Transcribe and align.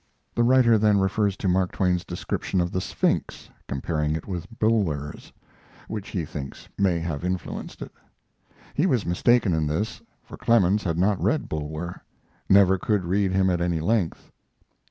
The 0.33 0.41
writer 0.41 0.79
then 0.79 0.97
refers 0.97 1.37
to 1.37 1.47
Mark 1.47 1.73
Twain's 1.73 2.03
description 2.03 2.59
of 2.59 2.71
the 2.71 2.81
Sphinx, 2.81 3.51
comparing 3.67 4.15
it 4.15 4.27
with 4.27 4.47
Bulwer's, 4.57 5.31
which 5.87 6.09
he 6.09 6.25
thinks 6.25 6.67
may 6.75 6.97
have 6.97 7.23
influenced 7.23 7.83
it. 7.83 7.91
He 8.73 8.87
was 8.87 9.05
mistaken 9.05 9.53
in 9.53 9.67
this, 9.67 10.01
for 10.23 10.37
Clemens 10.37 10.83
had 10.85 10.97
not 10.97 11.21
read 11.21 11.47
Bulwer 11.47 12.01
never 12.49 12.79
could 12.79 13.05
read 13.05 13.31
him 13.31 13.47
at 13.51 13.61
any 13.61 13.79
length. 13.79 14.31